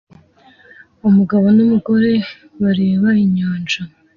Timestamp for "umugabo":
1.07-1.45